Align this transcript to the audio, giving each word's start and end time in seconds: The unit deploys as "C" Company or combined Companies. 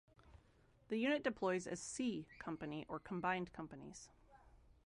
The 0.89 0.97
unit 0.97 1.21
deploys 1.23 1.67
as 1.67 1.79
"C" 1.79 2.25
Company 2.39 2.87
or 2.89 2.97
combined 2.97 3.53
Companies. 3.53 4.09